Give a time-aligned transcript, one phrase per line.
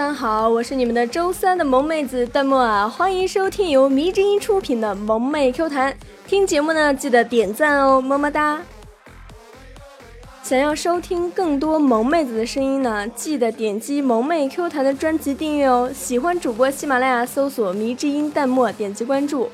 [0.00, 5.94] 大家好，我是你们的周三的萌妹子弹幕啊，欢迎收听由迷之音出品的萌妹 Q 弹。
[6.26, 8.62] 听节目呢，记得点赞哦，么么哒。
[10.42, 15.92] 想要收听更多萌妹子的声音呢，记得点击萌妹 Q 弹的专辑订阅哦。
[15.94, 19.50] 喜欢主播，喜马拉雅搜索迷之音弹幕，点击关注。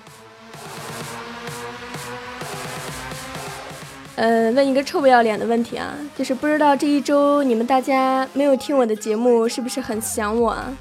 [4.17, 10.75] 呃，问一个臭不要脸的问题啊，就是不知道这一周你们大家没有听我的节目，是不是很想我啊？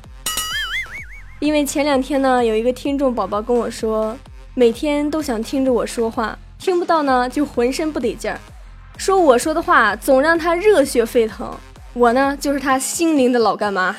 [1.39, 4.17] 因为前两天呢，有一个听众宝宝跟我说，
[4.53, 8.39] 每天都想听着我说话，听不到呢就浑身不得劲儿，
[8.95, 11.53] 说我说的话总让他热血沸腾。
[11.93, 13.93] 我呢，就是他心灵的老干妈。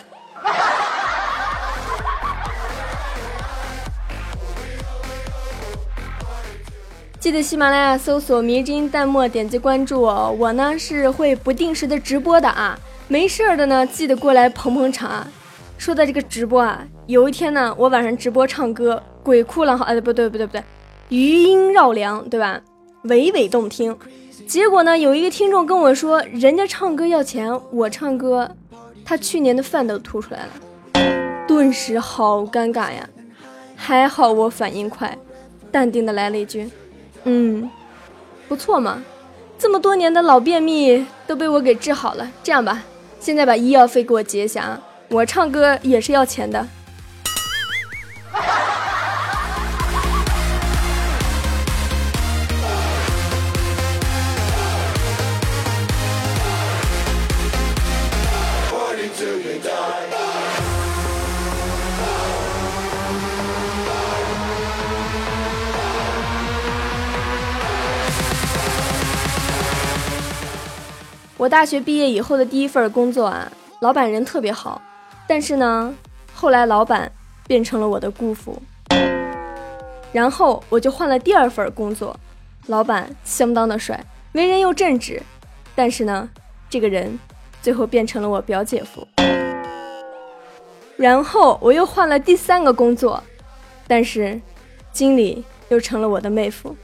[7.26, 10.32] 记得喜马拉雅搜索“迷之音弹幕”，点击关注哦。
[10.38, 12.78] 我呢是会不定时的直播的啊，
[13.08, 15.26] 没事儿的呢记得过来捧捧场。
[15.76, 20.62] 说到这个直播啊，有一天呢我晚上直播唱歌，鬼哭狼嚎，哎不对不对不对，
[21.08, 22.60] 余音绕梁，对吧？
[23.06, 23.98] 娓娓动听。
[24.46, 28.48] 结果呢有一个听众跟我说，人家唱歌要钱，我唱歌，
[29.04, 33.04] 他去年的饭都吐出来了，顿时好尴尬呀。
[33.74, 35.18] 还好我反应快，
[35.72, 36.70] 淡定的来了一句。
[37.28, 37.68] 嗯，
[38.46, 39.02] 不错嘛，
[39.58, 42.30] 这么多年的老便秘都被我给治好了。
[42.44, 42.84] 这样吧，
[43.18, 46.64] 现在把医药费给我结一下啊，我唱歌也是要钱的。
[71.46, 74.82] 我大学毕业以后的第一份工作啊，老板人特别好，
[75.28, 75.94] 但是呢，
[76.34, 77.12] 后来老板
[77.46, 78.60] 变成了我的姑父，
[80.10, 82.18] 然后我就换了第二份工作，
[82.66, 85.22] 老板相当的帅，为人又正直，
[85.76, 86.28] 但是呢，
[86.68, 87.16] 这个人
[87.62, 89.06] 最后变成了我表姐夫，
[90.96, 93.22] 然后我又换了第三个工作，
[93.86, 94.40] 但是
[94.92, 96.76] 经理又成了我的妹夫。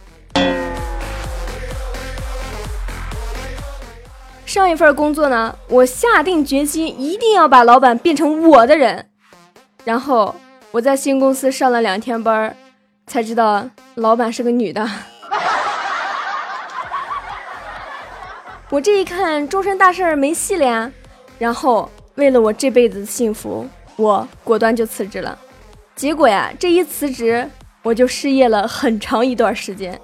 [4.53, 9.09] 上一份工作呢，我下定决心一定要把老板变成我的人。
[9.83, 10.35] 然后
[10.71, 12.55] 我在新公司上了两天班，
[13.07, 14.87] 才知道老板是个女的。
[18.69, 20.93] 我这一看，终身大事儿没戏了呀。
[21.39, 25.39] 然后为了我这辈子的幸福，我果断就辞职了。
[25.97, 27.49] 结果呀，这一辞职，
[27.83, 29.99] 我就失业了很长一段时间。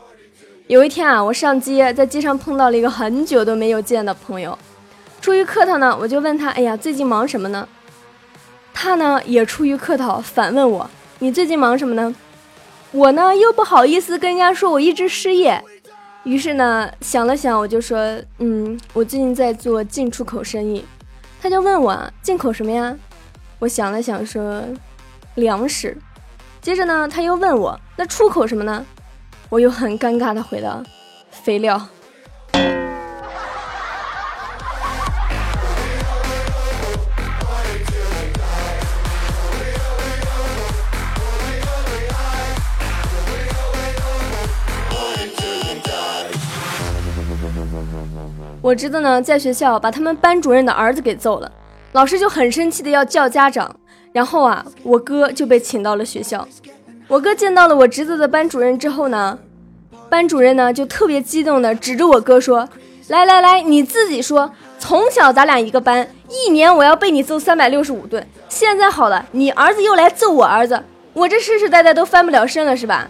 [0.69, 4.57] 有一天啊，我上街，在街上碰到了一个很久都没有见的朋友。
[5.19, 7.67] 出于客套呢，我就问他：“哎呀，最近忙什么呢？”
[8.75, 10.91] 他呢也出于客套反问我
[11.21, 12.15] ：“你最近忙什么呢？”
[12.93, 15.59] 我呢又不好意思跟人家说我一直失业，
[16.25, 20.85] 于是呢想了想，我就说：“嗯，我最近在做进出口生意。”
[21.41, 22.95] 他就问我：“进口什么呀？”
[23.59, 24.63] 我想了想说
[25.37, 25.97] ：“粮食。”
[26.61, 28.85] 接着呢他又问我：“那出口什么呢？”
[29.51, 30.83] 我又很尴尬的回答
[31.31, 31.81] ：“肥料。”
[48.61, 51.51] 我侄子呢，在学校把他们班主任的儿子给揍了，
[51.93, 53.75] 老师就很生气的要叫家长，
[54.13, 56.47] 然后啊，我哥就被请到了学校。
[57.09, 59.39] 我哥见到了我侄子的班主任之后呢，
[60.11, 62.69] 班主任呢就特别激动的指着我哥说
[63.09, 68.27] ：“来来来，你自己说，从小咱俩一个班，一年我要被你揍三百六十五顿。
[68.51, 73.09] 现在好了，你儿子又来揍我儿子，我这世世代代都翻不了身了，是吧？”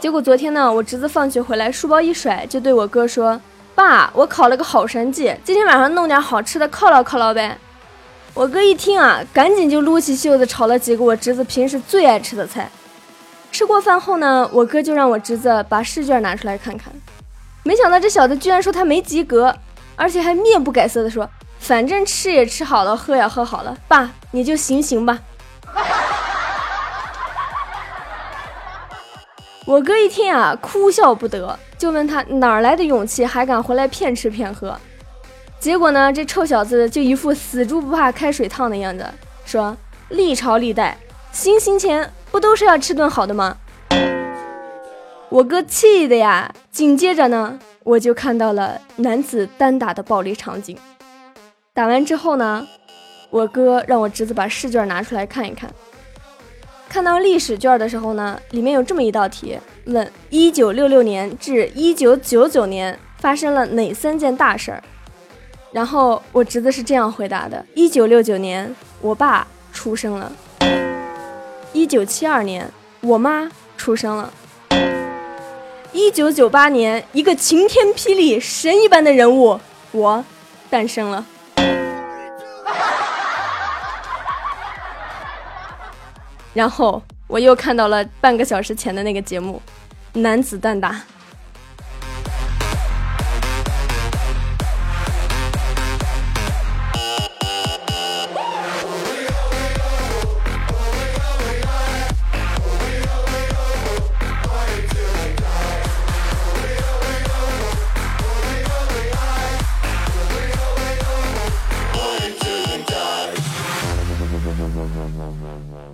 [0.00, 3.40] 结果昨天呢，我侄子放学回来，书包一甩，就对我哥说
[3.74, 7.58] ：“爸，我考了个好成绩，今天晚上弄点好吃的犒劳犒劳呗。”
[8.32, 12.70] 我哥一听啊，赶紧就撸起袖子炒了几个我侄子平时最爱吃的菜。
[13.50, 16.92] 吃过饭后呢，我哥就让我侄子把试卷拿出来看看。
[17.64, 19.52] 没想到这小子居然说他没及格，
[19.96, 21.28] 而且还面不改色的说
[21.58, 25.18] ：“反正吃也吃好了，喝也喝好了，爸你就行行吧。”
[29.68, 34.74] 我哥一听啊，哭笑不得，就问他哪儿来的勇气，还敢回来骗吃骗喝。
[35.60, 39.04] 结果呢，这臭小子就一副死猪不怕开水烫的样子，
[39.44, 39.76] 说
[40.08, 40.96] 历朝历代
[41.32, 43.58] 行刑前不都是要吃顿好的吗？
[45.28, 46.50] 我哥气的呀！
[46.70, 50.78] 紧接着呢，我就看到了男子单打的暴力场景。
[51.74, 52.66] 打完之后呢，
[53.28, 55.68] 我哥让我侄子把试卷拿出来看一看。
[56.88, 64.82] 看到历史卷的时候呢，里面有这么一道题，问一九六六年至一九九九年发生了哪三件大事儿。
[65.70, 70.32] 然后我侄子是这样回答的：一九六九年，我爸出生了；
[71.74, 72.66] 一九七二年，
[73.02, 74.30] 我妈出生了；
[75.92, 79.60] 一九九八年，一个晴天霹雳、神一般的人物，
[79.92, 80.24] 我
[80.70, 81.24] 诞生了。
[86.58, 89.62] 然后我又看到了半个小时前的那个节目，
[90.14, 91.00] 男子单打。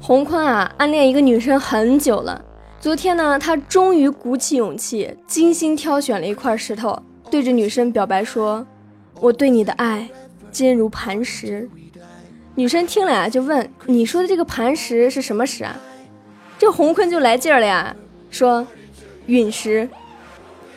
[0.06, 2.44] 洪坤啊，暗恋一个女生很久了。
[2.78, 8.66] 昨天呢，他终于鼓起勇气，精心挑选了一块石头，对着女生表白说
[9.18, 10.06] ：“我对你的爱
[10.52, 11.66] 坚如磐石。”
[12.54, 15.74] 女生听了呀，就问：“你说的这个磐石是什么石啊？”
[16.58, 17.96] 这洪坤就来劲儿了呀，
[18.28, 18.66] 说
[19.24, 19.88] ：“陨石。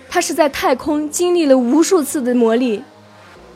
[0.08, 2.82] 他是在太空经历了无数次的磨砺，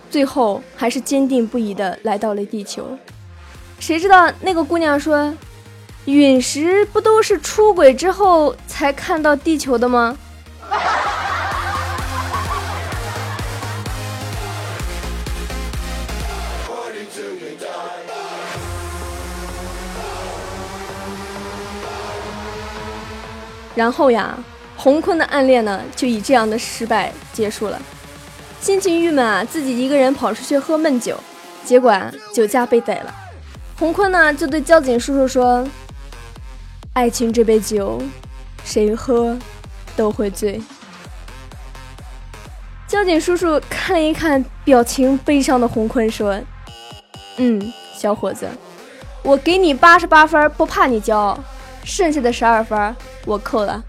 [0.09, 2.85] 最后还是坚定不移的来到了地球。
[3.79, 5.33] 谁知道那个姑娘说。”
[6.05, 10.17] 陨石不都是出轨之后才看到地球的吗？
[23.73, 24.37] 然后呀，
[24.75, 27.81] 洪坤的暗恋呢，就以这样的失败结束了。
[28.59, 31.17] 心情郁闷啊，自己一个人跑出去喝闷酒，
[31.63, 33.15] 结果啊，酒驾被逮了。
[33.79, 35.65] 洪坤呢，就对交警叔叔说。
[36.93, 38.01] 爱情这杯酒，
[38.65, 39.37] 谁喝
[39.95, 40.61] 都会醉。
[42.85, 46.37] 交警叔叔看了一看表情悲伤的洪坤，说
[47.37, 48.45] ：“嗯，小伙子，
[49.23, 51.39] 我给你八十八分，不怕你骄傲，
[51.85, 52.93] 剩下的十二分
[53.25, 53.81] 我扣了。”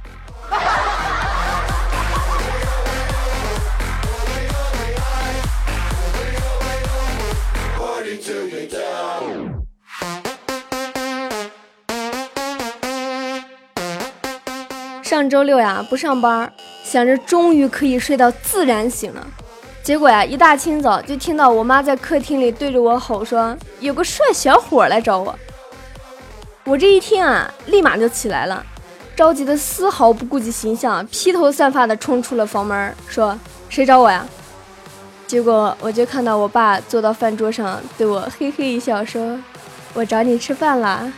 [15.23, 16.53] 上周六呀，不上班，
[16.83, 19.25] 想着终于可以睡到自然醒了。
[19.81, 25.39] 结果呀，一大清早就听到我妈在客厅里对着我吼说：“有个帅小伙来找我。”
[26.67, 28.67] 我这一听啊，立马就起来了，
[29.15, 33.39] 着急的丝毫不顾及形象，披头散发的冲出了房门，说
[33.71, 34.27] ：“谁找我呀？”
[35.29, 39.39] 结果我就看到我爸坐到饭桌上，对我嘿嘿一笑，说
[39.95, 41.13] ：“我找你吃饭啦。”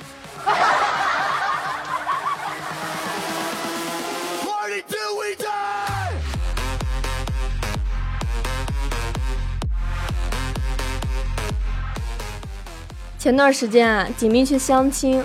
[13.24, 15.24] 前段时间啊，锦觅去相亲，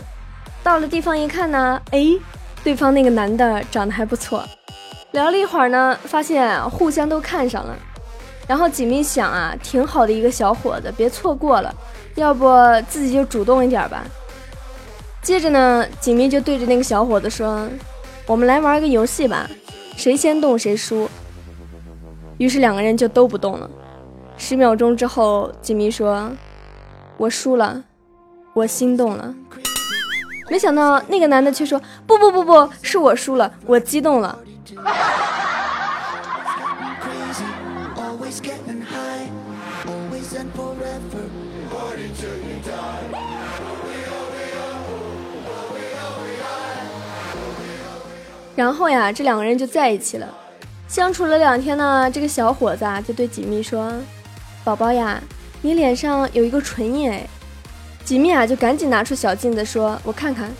[0.64, 2.08] 到了地方一看呢，哎，
[2.64, 4.42] 对方那个男的长得还不错，
[5.12, 7.76] 聊了一会儿呢，发现互相都看上了。
[8.48, 11.76] 然后锦觅想啊，挺好的一个小伙子，别错过了，
[12.16, 12.50] 要不
[12.88, 14.06] 自己就主动一点吧。
[15.22, 17.68] 接着呢，锦觅就对着那个小伙子说
[18.26, 19.46] ：“我们来玩个游戏吧，
[19.98, 21.10] 谁先动谁输。”
[22.40, 23.70] 于是两个人就都不动了。
[24.38, 26.32] 十秒钟之后，锦觅说
[27.20, 27.84] ：“我输了。”
[28.54, 29.34] 我心动了，
[30.50, 34.38] 没想到那个男的却说：“不不不不，是我输了，我激动了。”
[48.56, 50.28] 然后呀，这两个人就在一起了。
[50.88, 53.94] 相处了两天呢，这个小伙子啊就对锦觅说
[54.66, 55.22] ：“宝宝呀，
[55.62, 57.26] 你脸上有一个唇印哎。”
[58.10, 60.52] 吉米啊，就赶紧拿出小镜子说：“我看看。”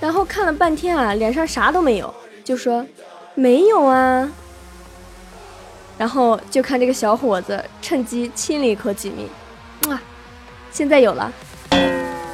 [0.00, 2.82] 然后看了半天啊，脸上啥都没有，就说
[3.36, 4.32] ：“没有啊。”
[5.98, 9.28] 然后就看这个小伙子趁机亲了一口吉米，
[9.90, 10.00] 哇，
[10.70, 11.30] 现在有了。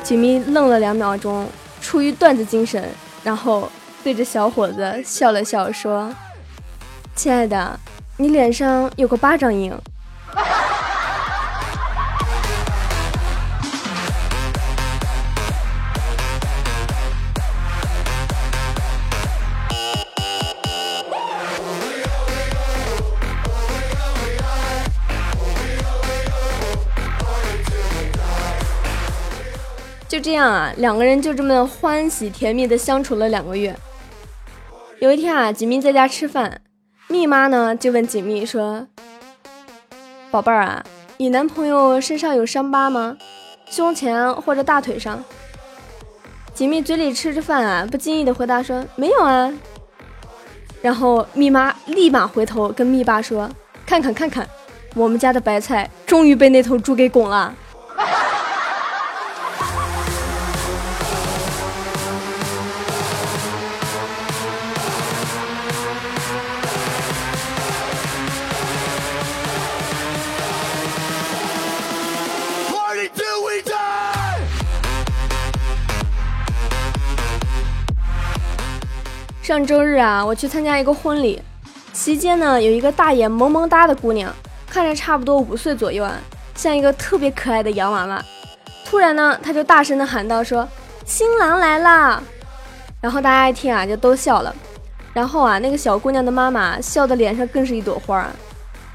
[0.04, 1.44] 吉米愣了两秒钟，
[1.80, 2.88] 出于段子精神，
[3.24, 3.68] 然后
[4.04, 6.14] 对着小伙子笑了笑，说
[7.16, 7.80] ：“亲爱的，
[8.18, 9.76] 你脸上有个巴掌印。”
[30.18, 33.72] 就这样啊，两个人就这么欢喜甜蜜的相处了两个月。
[34.98, 36.60] 有一天啊，锦觅在家吃饭，
[37.06, 38.88] 蜜妈呢就问锦觅说
[40.32, 40.84] ：“宝贝儿啊，
[41.18, 43.16] 你男朋友身上有伤疤吗？
[43.70, 45.22] 胸前或者大腿上？”
[46.52, 49.54] 锦觅嘴里吃着饭啊，不经意的回答说：“没有啊。”
[50.82, 53.48] 然后蜜妈立马回头跟蜜爸说
[53.86, 54.44] ：“看看看看，
[54.96, 57.54] 我们家的白菜终于被那头猪给拱了。”
[79.48, 81.40] 上周日啊，我去参加一个婚礼，
[81.94, 84.30] 席间呢有一个大眼萌萌哒的姑娘，
[84.68, 86.18] 看着差不多五岁左右啊，
[86.54, 88.22] 像一个特别可爱的洋娃娃。
[88.84, 90.68] 突然呢，她就大声的喊道：“说
[91.06, 92.22] 新郎来啦！”
[93.00, 94.54] 然后大家一听啊，就都笑了。
[95.14, 98.28] 然后啊，那个小姑娘的妈妈笑的脸上更是一朵花。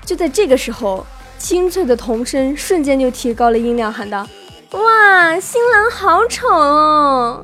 [0.05, 1.03] 就在这个时候，
[1.39, 4.27] 清脆的童声瞬间就提高了音量，喊道
[4.69, 7.43] ：“哇，新郎好丑哦！”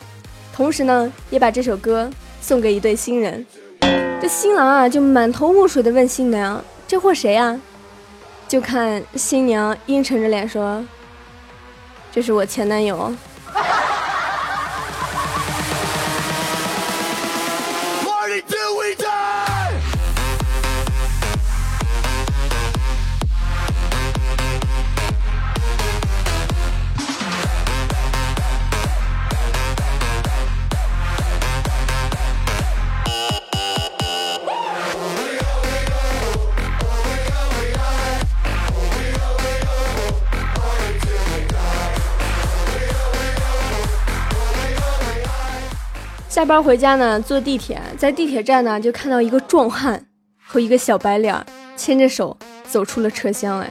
[0.53, 2.09] 同时呢，也把这首歌
[2.41, 3.45] 送给一对新人。
[4.21, 7.59] 这新郎啊，就满头雾水的问新娘：“这货谁啊？”
[8.47, 10.85] 就看新娘阴沉着脸说
[12.11, 13.11] ：“这是我前男友。”
[46.31, 50.01] 下班回家呢，坐地铁，在地铁站呢，就看到一个壮汉
[50.41, 51.45] 和一个小白脸
[51.75, 53.59] 牵着手走出了车厢。
[53.59, 53.69] 哎，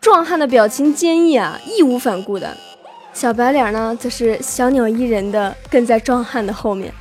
[0.00, 2.46] 壮汉的表情坚毅啊，义无反顾的；
[3.12, 6.94] 小白脸呢，则是小鸟依人的跟在壮汉的后面。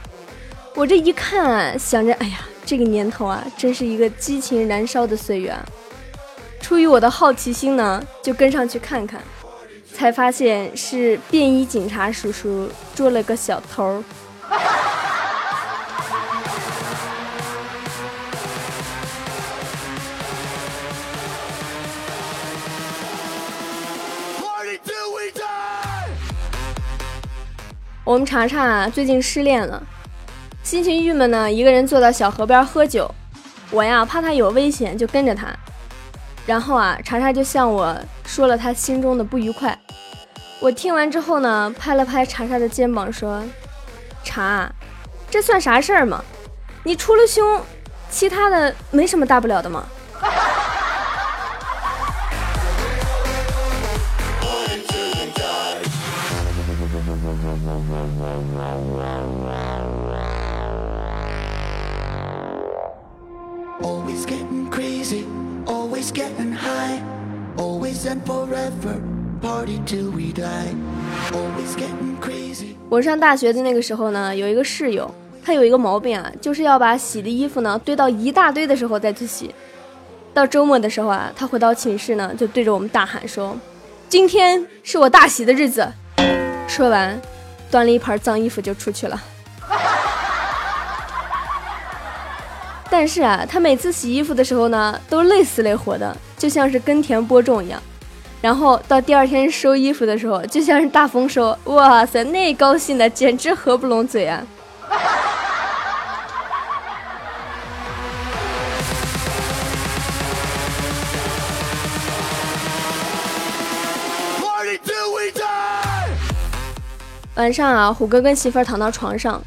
[0.73, 5.55] 我这一看，想着，哎呀，这个年头啊，真是一个激情燃烧的岁月。
[6.59, 9.21] 出于我的好奇心呢，就跟上去看看，
[9.93, 14.03] 才发现是便衣警察叔叔捉了个小偷。
[28.03, 29.83] 我们查查最近失恋了，
[30.63, 33.13] 心情郁闷呢，一个人坐到小河边喝酒。
[33.69, 35.47] 我呀怕他有危险，就跟着他。
[36.45, 37.93] 然后啊，查查就向我
[38.25, 39.77] 说了他心中的不愉快。
[40.61, 43.43] 我听完之后呢，拍了拍查查的肩膀说。
[44.27, 44.69] 查，
[45.31, 46.21] 这算啥事儿吗？
[46.83, 47.61] 你除了凶，
[48.09, 49.85] 其他的没什么大不了的吗
[69.39, 70.75] ？Party till we die,
[71.31, 72.76] always getting crazy.
[72.89, 75.13] 我上大学的那个时候呢，有一个室友，
[75.43, 79.53] 他有一个毛病啊，就是要把洗的衣服呢堆到一大堆的时候再去洗。
[80.33, 83.57] 到周末的时候啊，他回到寝室呢，就对着我们大喊说
[84.07, 85.85] ：“今天是我大喜的日子。”
[86.65, 87.19] 说完，
[87.69, 89.21] 端了一盘脏衣服就出去了。
[92.89, 97.83] 但是啊，他每次洗衣服的时候呢，都累死累活的，就像是耕田播种一样。
[98.39, 104.41] 然后到第二天收衣服的时候，就像是大丰收，哇塞，那高兴的简直合不拢嘴啊！
[117.35, 119.41] 晚上啊，虎哥跟媳妇儿躺到床上，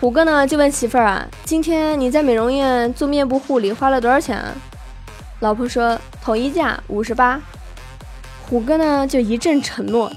[0.00, 4.54] 虎哥呢就问媳妇儿啊：“今天你在美容院做面部护理花了多少钱啊？”
[5.40, 7.40] 老婆说：“统一价五十八。”
[8.48, 10.10] 虎哥呢就一阵承诺。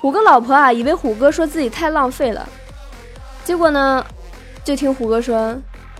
[0.00, 2.48] 虎哥老婆啊以为虎哥说自己太浪费了，
[3.44, 4.04] 结果呢
[4.64, 5.56] 就听虎哥说：“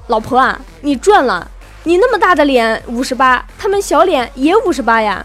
[0.08, 1.48] 老婆啊，你赚了，
[1.84, 5.24] 你那么大的脸五十八，他们小脸也五十八呀。”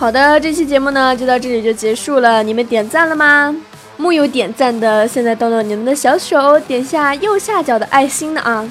[0.00, 2.42] 好的，这期节目呢就到这里就结束了。
[2.42, 3.54] 你们点赞了吗？
[3.98, 8.66] 木有点赞的，现在动动你们的小手，点下右下角的爱心的啊！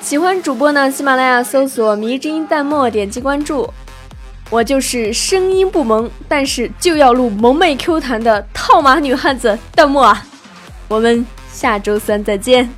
[0.00, 3.72] 喜欢主播呢，喜马拉雅搜索“迷之音弹幕”，点击关注。
[4.50, 10.26] 我就是声音不萌，但是就要录萌妹 Q 弹的套马女汉子弹幕啊！
[10.88, 12.68] 我们下周三再见。